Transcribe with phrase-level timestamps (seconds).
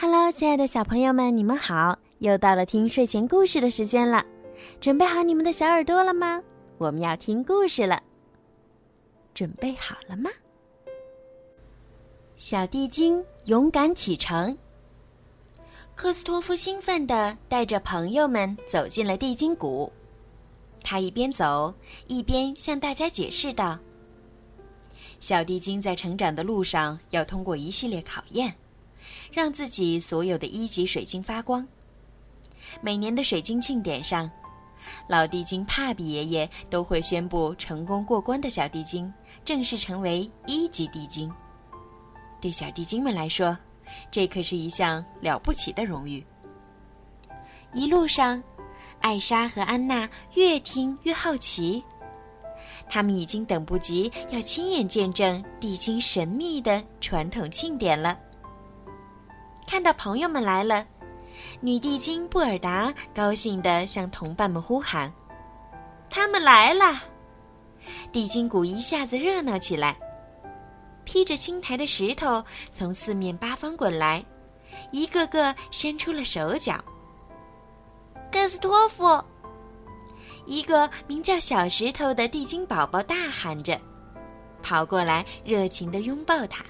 [0.00, 1.98] Hello，亲爱的小朋友们，你们好！
[2.20, 4.24] 又到了听睡前故事的时间了，
[4.80, 6.40] 准备好你们的小耳朵了吗？
[6.78, 8.00] 我们要听故事了，
[9.34, 10.30] 准备好了吗？
[12.36, 14.56] 小地精勇敢启程。
[15.96, 19.92] 克斯托夫兴奋地带着朋友们走进了地精谷，
[20.80, 21.74] 他一边走
[22.06, 23.76] 一边向大家解释道
[25.18, 28.54] ：“小地精在成长的路上要通过一系列考验。”
[29.32, 31.66] 让自己所有的一级水晶发光。
[32.80, 34.30] 每年的水晶庆典上，
[35.08, 39.12] 老地精帕比爷爷都会宣布成功过关的小地精
[39.44, 41.32] 正式成为一级地精。
[42.40, 43.56] 对小地精们来说，
[44.10, 46.24] 这可是一项了不起的荣誉。
[47.72, 48.42] 一路上，
[49.00, 51.82] 艾莎和安娜越听越好奇，
[52.88, 58.18] 他们已经等不及要亲眼见证地精神秘的传统庆典了。
[59.68, 60.86] 看到朋友们来了，
[61.60, 65.12] 女地精布尔达高兴地向同伴们呼喊
[66.08, 67.02] ：“他们来了！”
[68.10, 69.94] 地精谷一下子热闹起来。
[71.04, 74.24] 披着青苔的石头从四面八方滚来，
[74.90, 76.82] 一个个伸出了手脚。
[78.32, 79.22] 克斯托夫，
[80.46, 83.78] 一个名叫小石头的地精宝宝大喊着，
[84.62, 86.64] 跑过来热情地拥抱他。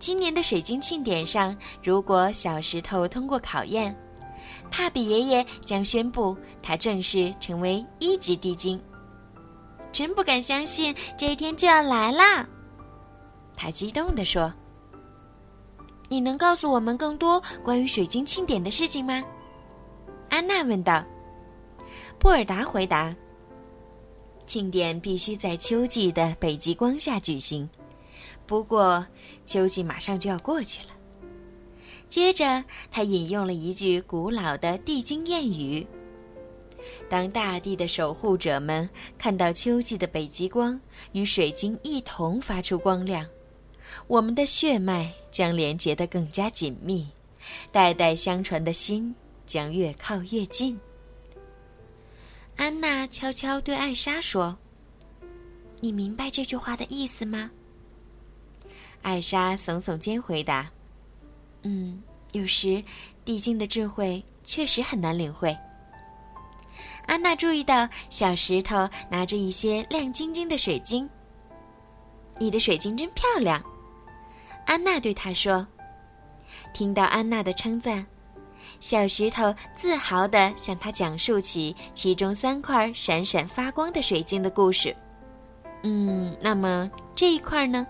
[0.00, 3.94] 今年的水晶庆典上，如果小石头通过考验，
[4.70, 8.80] 帕比爷爷将宣布他正式成为一级地精。
[9.92, 12.48] 真不敢相信这一天就要来啦！
[13.54, 14.50] 他激动地说
[16.08, 19.22] ：“你能告诉我们更多关于水晶庆典的事情吗？”
[20.30, 21.04] 安娜问道。
[22.18, 23.14] 布尔达回答
[24.46, 27.68] ：“庆典必须在秋季的北极光下举行。”
[28.50, 29.06] 不过，
[29.46, 30.88] 秋季马上就要过去了。
[32.08, 35.86] 接着，他引用了一句古老的地精谚语
[37.08, 40.80] ：“当大地的守护者们看到秋季的北极光
[41.12, 43.24] 与水晶一同发出光亮，
[44.08, 47.08] 我们的血脉将连结得更加紧密，
[47.70, 49.14] 代代相传的心
[49.46, 50.76] 将越靠越近。”
[52.58, 54.58] 安娜悄悄对艾莎说
[55.78, 57.48] ：“你明白这句话的意思吗？”
[59.02, 60.68] 艾莎耸耸肩回答
[61.62, 62.02] ：“嗯，
[62.32, 62.82] 有时
[63.24, 65.56] 地精的智慧确实很难领会。”
[67.06, 71.08] 安娜注意到小石头拿着一些亮晶晶的水晶。
[72.38, 73.62] “你的水晶真漂亮。”
[74.66, 75.66] 安娜对他说。
[76.72, 78.04] 听到安娜的称赞，
[78.80, 84.94] 小石头自豪地向她讲述起其中三块闪闪发光的水晶的故事。
[85.82, 87.86] “嗯，那么这一块呢？”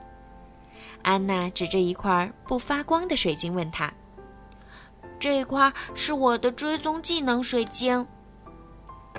[1.03, 3.93] 安娜指着一块不发光的水晶问他
[5.19, 8.07] ：“这块是我的追踪技能水晶。”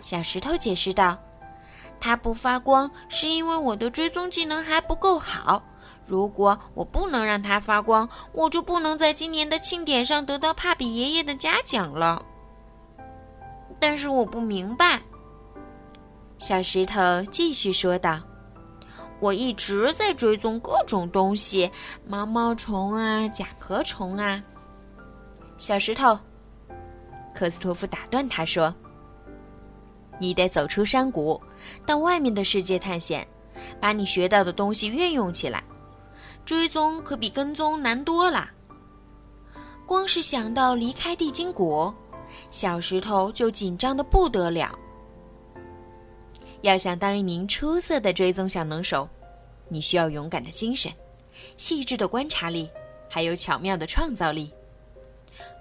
[0.02, 1.18] 小石头解释道
[2.00, 5.62] ：“它不发光是因为我的追踪技能还不够好。
[6.08, 12.26] 如果我不能让它发光，我就不能在今年的庆典上得到帕比爷爷的嘉奖了。”
[13.80, 15.02] 但是我不明白。”
[16.38, 18.20] 小石头继续说道。
[19.22, 21.70] 我一直在追踪各种东西，
[22.08, 24.44] 毛毛虫啊，甲壳虫啊。
[25.60, 26.18] 小石头，
[27.34, 28.74] 科斯托夫打断他说
[30.20, 31.40] ：“你得走出山谷，
[31.86, 33.26] 到外面的世界探险，
[33.80, 35.64] 把你学到的东西运用起来。
[36.44, 38.50] 追踪可比跟踪难多了。
[39.86, 41.94] 光是想到离开地精谷，
[42.50, 44.76] 小石头就紧张的不得了。”
[46.62, 49.08] 要想当一名出色的追踪小能手，
[49.68, 50.92] 你需要勇敢的精神、
[51.58, 52.70] 细致的观察力，
[53.10, 54.54] 还有巧妙的创造力。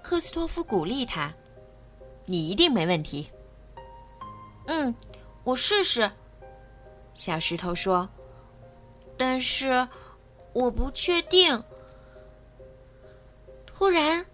[0.03, 1.33] 克斯托夫鼓励他
[2.25, 3.29] ：“你一定没问题。
[4.67, 4.93] ”“嗯，
[5.43, 6.09] 我试试。”
[7.13, 8.07] 小石头说。
[9.17, 9.87] “但是
[10.53, 11.63] 我不确定。”
[13.65, 14.25] 突然，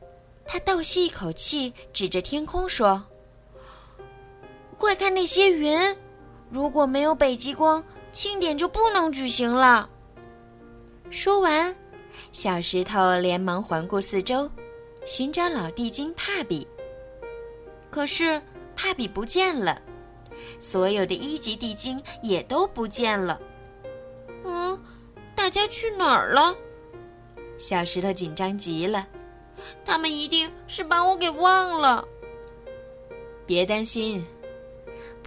[0.46, 3.04] 他倒吸一口气，指着天空说
[4.78, 5.98] ：“快看那些云！”
[6.50, 9.90] 如果没有北极光，庆典就不能举行了。
[11.10, 11.76] 说完，
[12.32, 14.50] 小石头连忙环顾四周，
[15.06, 16.68] 寻找老地精帕比。
[17.90, 18.42] 可是
[18.76, 19.82] 帕比不见了，
[20.60, 23.40] 所有的一级地精也都不见了。
[24.44, 24.80] 嗯，
[25.36, 26.56] 大家去哪儿了？
[27.58, 29.08] 小石头紧张极了，
[29.86, 32.06] 他们一定是把我给忘了。
[33.46, 34.26] 别担心。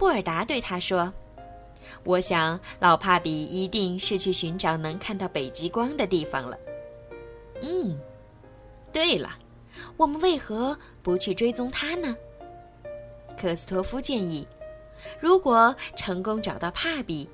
[0.01, 1.13] 布尔达对他说
[2.03, 6.57] ：“我想老帕比一定是去寻找能看到北极光的地方了。”
[7.61, 7.99] 嗯，
[8.91, 9.29] 对了，
[9.97, 12.15] 我们为何不去追踪它呢？
[13.39, 14.47] 克斯托夫建议，
[15.19, 17.29] 如果成功找到帕比，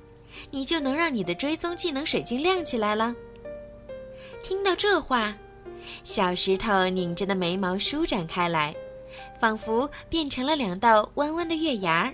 [0.51, 3.15] 你就能让你的追踪技能水晶亮起来了。
[4.43, 5.33] 听到这话，
[6.03, 8.75] 小石头拧着的眉毛舒展开来，
[9.39, 12.13] 仿佛变成了两道弯弯的月牙儿。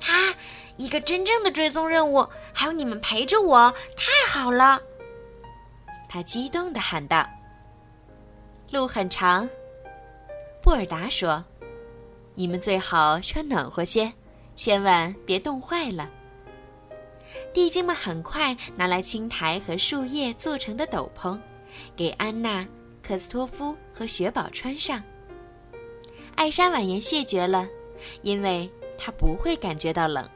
[0.00, 0.34] 哈，
[0.76, 4.80] 一个真正的追踪任务，还有你们陪着我，太好了！
[6.08, 7.28] 他激动地喊道。
[8.70, 9.48] 路很长，
[10.62, 11.44] 布尔达说
[12.34, 14.12] ：“你们最好穿暖和些，
[14.56, 16.10] 千万别冻坏了。”
[17.52, 21.38] 地精们很快拿来青苔和树叶做成的斗篷，
[21.96, 22.66] 给安娜、
[23.02, 25.02] 克斯托夫和雪宝穿上。
[26.34, 27.68] 艾莎婉言谢绝了，
[28.22, 30.28] 因为他不会感觉到冷。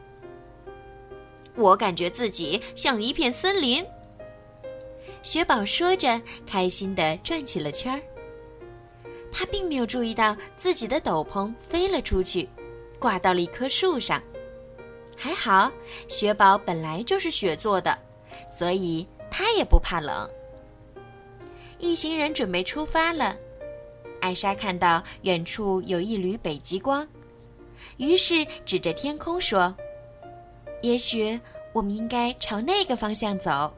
[1.56, 3.84] 我感觉自己像一片森林。
[5.22, 8.00] 雪宝说着，开心地转起了圈儿。
[9.32, 12.48] 他并没有注意到自己的斗篷飞了出去，
[12.98, 14.22] 挂到了一棵树上。
[15.16, 15.70] 还好，
[16.08, 17.96] 雪宝本来就是雪做的，
[18.50, 20.28] 所以他也不怕冷。
[21.78, 23.36] 一行人准备出发了。
[24.20, 27.06] 艾莎看到远处有一缕北极光，
[28.00, 29.74] 于是指着天空说
[30.80, 31.38] ：“也许
[31.74, 33.70] 我们应该朝那个方向走。”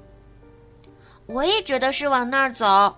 [1.27, 2.97] 我也觉得是往那儿走。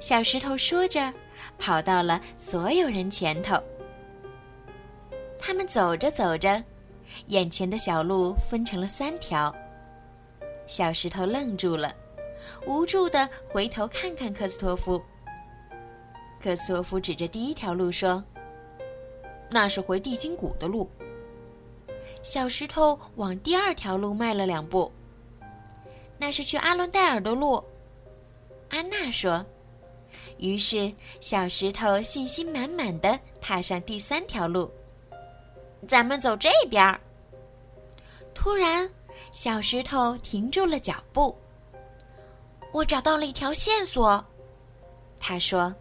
[0.00, 1.14] 小石头说着，
[1.58, 3.56] 跑到了所有人前头。
[5.38, 6.62] 他们走着走着。
[7.26, 9.54] 眼前的小路分成了三条。
[10.66, 11.94] 小石头愣住了，
[12.66, 15.00] 无助地回头看看科斯托夫。
[16.40, 18.22] 科斯托夫指着第一条路说
[19.50, 20.88] ：“那是回地精谷的路。”
[22.22, 24.90] 小石头往第二条路迈了两步。
[26.18, 27.62] “那是去阿伦戴尔的路。”
[28.70, 29.44] 安娜说。
[30.38, 34.70] 于是小石头信心满满的踏上第三条路。
[35.86, 36.98] 咱们走这边儿。
[38.34, 38.90] 突然，
[39.32, 41.36] 小石头停住了脚步。
[42.72, 44.24] 我找到了一条线索，
[45.18, 45.74] 他说：“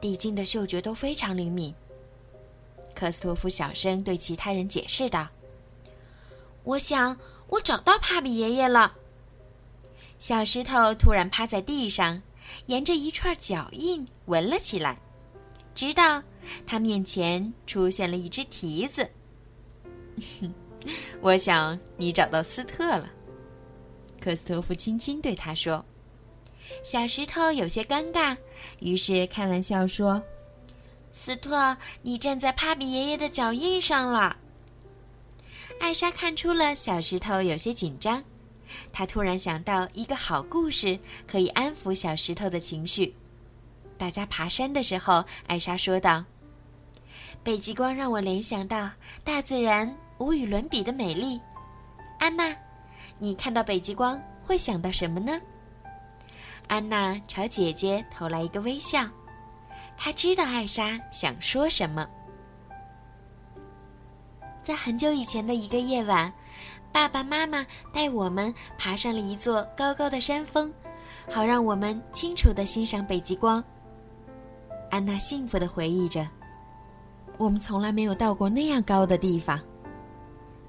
[0.00, 1.74] 地精的嗅觉都非常灵敏。”
[3.00, 5.26] 科斯托夫小声对其他人解释道
[6.64, 7.16] ：“我想
[7.48, 8.94] 我找到帕比爷爷了。”
[10.20, 12.20] 小石头突然趴在地上，
[12.66, 15.00] 沿着一串脚印闻了起来，
[15.74, 16.22] 直到
[16.66, 19.10] 他面前出现了一只蹄子。
[21.22, 23.08] 我想你找到斯特了，
[24.20, 25.82] 科斯托夫轻轻对他说。
[26.84, 28.36] 小石头有些尴尬，
[28.80, 30.22] 于是开玩笑说
[31.10, 34.36] ：“斯特，你站在帕比爷爷的脚印上了。”
[35.80, 38.22] 艾莎看出了小石头有些紧张，
[38.92, 43.14] 她突然想到一个好故事可以安抚小石头的情绪。
[43.96, 46.24] 大家爬山的时候，艾莎说道
[47.42, 48.90] ：“北极光让我联想到
[49.24, 51.40] 大自然。”无与伦比的美丽，
[52.18, 52.54] 安娜，
[53.18, 55.40] 你看到北极光会想到什么呢？
[56.68, 59.08] 安娜朝姐姐投来一个微笑，
[60.02, 62.08] 他知道艾莎想说什么。
[64.62, 66.32] 在很久以前的一个夜晚，
[66.90, 70.72] 爸爸妈妈带我们爬上了一座高高的山峰，
[71.30, 73.62] 好让我们清楚地欣赏北极光。
[74.90, 76.26] 安娜幸福地回忆着，
[77.36, 79.60] 我们从来没有到过那样高的地方。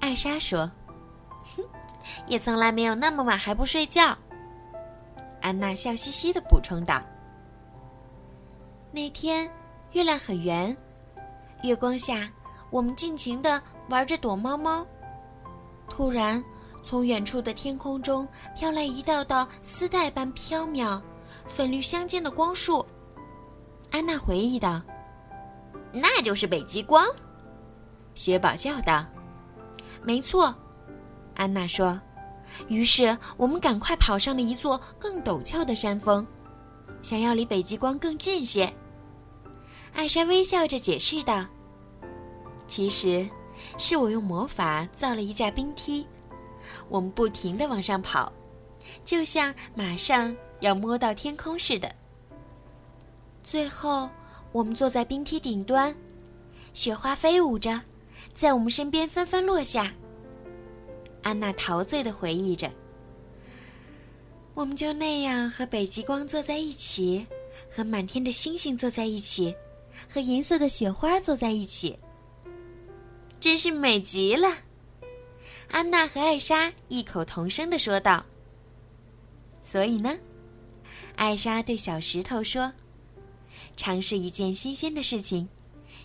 [0.00, 0.70] 艾莎说
[1.56, 1.64] ：“哼，
[2.26, 4.14] 也从来没有那么晚还不睡觉。”
[5.40, 7.02] 安娜笑嘻嘻的补充道
[8.94, 9.50] ：“那天
[9.92, 10.76] 月亮很圆，
[11.62, 12.30] 月光下
[12.70, 14.86] 我们尽情的玩着躲猫猫。
[15.88, 16.44] 突然，
[16.84, 21.00] 从远处的天空中飘来一道道丝带般飘渺、
[21.46, 22.84] 粉绿相间的光束。”
[23.90, 24.82] 安娜回忆道
[25.90, 27.06] ：“那就是北极光。”
[28.14, 29.06] 雪宝叫道。
[30.02, 30.54] 没错，
[31.34, 31.98] 安娜说。
[32.68, 36.26] 于是我们赶快跑上了一座更陡峭的山峰，
[37.00, 38.70] 想要离北极光更近些。
[39.92, 41.46] 艾莎微笑着解释道
[42.66, 43.28] ：“其实，
[43.78, 46.06] 是我用魔法造了一架冰梯，
[46.88, 48.32] 我们不停地往上跑，
[49.04, 51.94] 就像马上要摸到天空似的。
[53.42, 54.08] 最后，
[54.50, 55.94] 我们坐在冰梯顶端，
[56.74, 57.80] 雪花飞舞着。”
[58.34, 59.92] 在我们身边纷纷落下。
[61.22, 62.70] 安娜陶醉的回忆着，
[64.54, 67.26] 我们就那样和北极光坐在一起，
[67.70, 69.54] 和满天的星星坐在一起，
[70.08, 71.98] 和银色的雪花坐在一起，
[73.40, 74.48] 真是美极了。
[75.70, 78.24] 安娜和艾莎异口同声的说道。
[79.62, 80.18] 所以呢，
[81.16, 82.72] 艾莎对小石头说
[83.76, 85.48] ：“尝试一件新鲜的事情，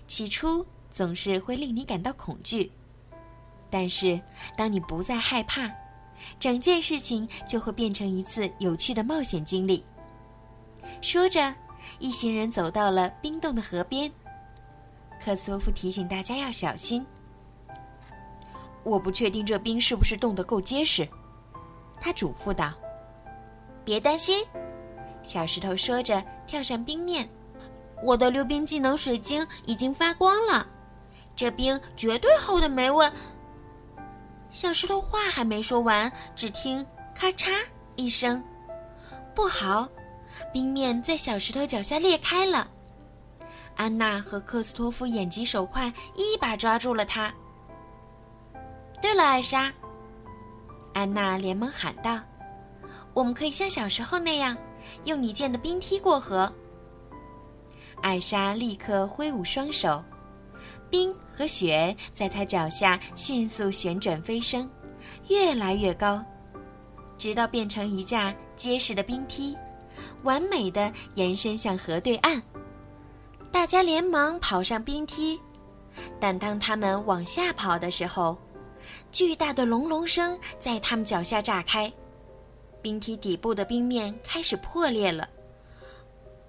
[0.07, 2.71] 起初总是会令你感到恐惧。
[3.69, 4.19] 但是，
[4.55, 5.69] 当你不再害怕，
[6.39, 9.83] 整件事情就会变成一次有趣的冒险经历。
[11.01, 11.53] 说着，
[11.99, 14.11] 一行人走到了冰冻的河边。
[15.23, 17.05] 克苏夫提醒大家要小心。
[18.83, 21.07] 我不确定这冰是不是冻得够结实，
[21.99, 22.73] 他嘱咐道。
[23.83, 24.45] “别担心。”
[25.23, 27.27] 小石头说着，跳上冰面。
[28.03, 30.65] 我的溜冰技能水晶已经发光了，
[31.35, 33.11] 这冰绝对厚的没问。
[34.51, 37.51] 小石头话还没说完，只听咔嚓
[37.95, 38.41] 一声，
[39.35, 39.89] 不好，
[40.51, 42.69] 冰面在小石头脚下裂开了。
[43.75, 47.33] 安娜和克斯托夫眼疾手快，一把抓住了他。
[49.01, 49.71] 对了，艾莎，
[50.93, 52.19] 安娜连忙喊道
[53.13, 54.57] ：“我们可以像小时候那样，
[55.03, 56.51] 用你建的冰梯过河。”
[58.01, 60.03] 艾莎立刻挥舞双手，
[60.89, 64.67] 冰和雪在她脚下迅速旋转飞升，
[65.27, 66.23] 越来越高，
[67.17, 69.55] 直到变成一架结实的冰梯，
[70.23, 72.41] 完美的延伸向河对岸。
[73.51, 75.39] 大家连忙跑上冰梯，
[76.19, 78.37] 但当他们往下跑的时候，
[79.11, 81.91] 巨大的隆隆声在他们脚下炸开，
[82.81, 85.27] 冰梯底部的冰面开始破裂了。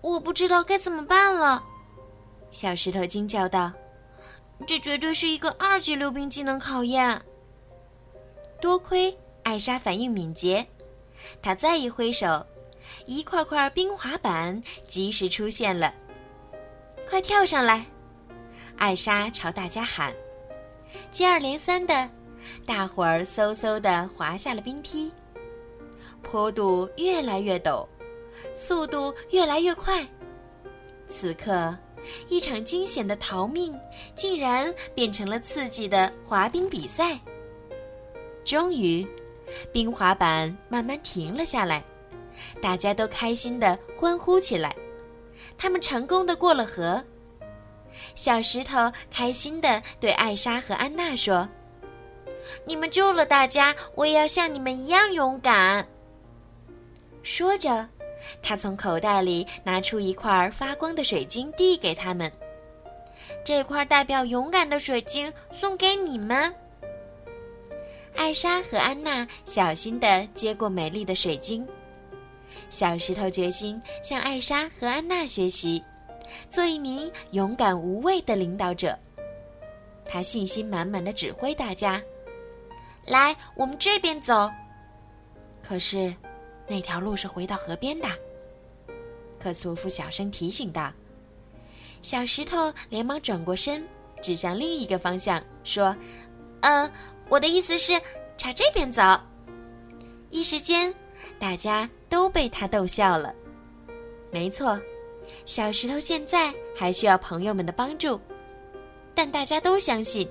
[0.01, 1.65] 我不知道该怎么办了，
[2.51, 3.73] 小石头惊叫道
[4.67, 7.21] ：“这绝对是一个二级溜冰技能考验。”
[8.61, 10.67] 多亏艾莎反应敏捷，
[11.41, 12.45] 她再一挥手，
[13.09, 15.95] 一块块冰滑板及时出现了。
[17.09, 17.87] 快跳上来！
[18.77, 20.15] 艾莎朝大家喊。
[21.11, 22.07] 接二连三的，
[22.67, 25.11] 大伙儿嗖嗖的滑下了冰梯。
[26.23, 27.87] 坡度越来越陡，
[28.55, 30.07] 速度越来越快。
[31.09, 31.75] 此刻，
[32.29, 33.75] 一场惊险的逃命
[34.15, 37.19] 竟然变成了刺激的滑冰比赛。
[38.45, 39.07] 终于，
[39.73, 41.83] 冰滑板慢慢停了下来，
[42.61, 44.75] 大家都开心的欢呼起来。
[45.57, 47.03] 他们成功的过了河。
[48.15, 51.49] 小石头开心的对艾莎和安娜说
[52.65, 55.87] ：“你们救了大家，我也要像你们一样勇敢。”
[57.25, 57.89] 说着，
[58.41, 62.31] 他从口袋里拿出一块发光的水晶，递给他们。
[63.45, 66.55] 这块代表勇敢的水晶送给你们。
[68.17, 71.67] 艾莎和安娜小心的接过美丽的水晶。
[72.71, 75.83] 小石头决心向艾莎和安娜学习，
[76.51, 78.99] 做一名勇敢无畏的领导者。
[80.05, 82.03] 他信心满满的指挥大家
[83.07, 84.51] ：“来，我们这边走。”
[85.63, 86.15] 可是，
[86.67, 88.09] 那条路是回到河边的。
[89.39, 90.93] 克苏夫小声提醒道。
[92.01, 93.87] 小石头连忙转过身，
[94.23, 95.95] 指向另一个方向，说
[96.63, 96.91] ：“嗯，
[97.29, 98.01] 我的意思是
[98.37, 99.03] 朝这边走。”
[100.31, 100.95] 一时间。
[101.39, 103.35] 大家都被他逗笑了。
[104.31, 104.79] 没错，
[105.47, 108.21] 小石头现在还需要朋友们的帮助，
[109.15, 110.29] 但大家都相信，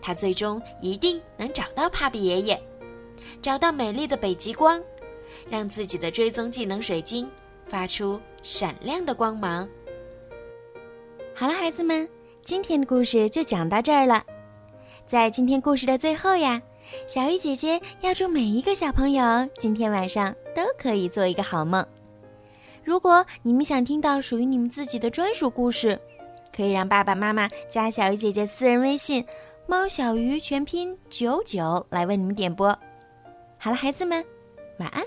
[0.00, 2.62] 他最终一定能找到帕比爷爷，
[3.42, 4.82] 找到美丽的北极光，
[5.48, 7.28] 让自己的追踪技能水晶
[7.66, 9.68] 发出闪亮的光芒。
[11.34, 12.08] 好了，孩子们，
[12.44, 14.24] 今天的故事就讲到这儿了。
[15.06, 16.62] 在今天故事的最后呀。
[17.06, 21.84] 小鱼姐姐要祝每一个小朋友今天晚上都可以做一个好梦。
[22.84, 25.98] 如果你们想听到属于你们自己的专属故事，
[26.54, 29.24] 可以让爸爸妈妈加小鱼姐姐私人微信
[29.66, 32.68] “猫小鱼”全拼九九来为你们点播。
[33.58, 34.24] 好了，孩子们，
[34.78, 35.04] 晚安。